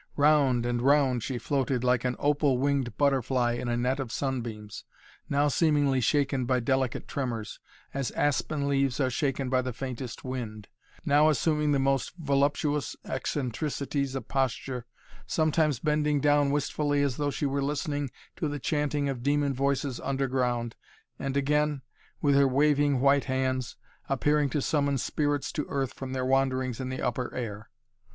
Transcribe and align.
Round 0.15 0.65
and 0.65 0.81
round 0.81 1.21
she 1.21 1.37
floated, 1.37 1.83
like 1.83 2.03
an 2.03 2.15
opal 2.17 2.57
winged 2.57 2.97
butterfly 2.97 3.51
in 3.53 3.67
a 3.67 3.77
net 3.77 3.99
of 3.99 4.11
sunbeams, 4.11 4.83
now 5.29 5.47
seemingly 5.47 6.01
shaken 6.01 6.45
by 6.45 6.59
delicate 6.59 7.07
tremors, 7.07 7.59
as 7.93 8.09
aspen 8.13 8.67
leaves 8.67 8.99
are 8.99 9.11
shaken 9.11 9.47
by 9.47 9.61
the 9.61 9.71
faintest 9.73 10.23
wind, 10.23 10.67
now 11.05 11.29
assuming 11.29 11.71
the 11.71 11.77
most 11.77 12.13
voluptuous 12.17 12.95
eccentricities 13.05 14.15
of 14.15 14.27
posture, 14.27 14.87
sometimes 15.27 15.77
bending 15.77 16.19
down 16.19 16.49
wistfully 16.49 17.03
as 17.03 17.17
though 17.17 17.29
she 17.29 17.45
were 17.45 17.61
listening 17.61 18.09
to 18.37 18.47
the 18.47 18.57
chanting 18.57 19.07
of 19.07 19.21
demon 19.21 19.53
voices 19.53 19.99
underground, 19.99 20.75
and 21.19 21.37
again, 21.37 21.83
with 22.23 22.33
her 22.33 22.47
waving 22.47 23.01
white 23.01 23.25
hands, 23.25 23.77
appearing 24.09 24.49
to 24.49 24.63
summon 24.63 24.97
spirits 24.97 25.51
to 25.51 25.67
earth 25.69 25.93
from 25.93 26.11
their 26.13 26.25
wanderings 26.25 26.79
in 26.79 26.89
the 26.89 27.03
upper 27.03 27.31
air. 27.35 27.69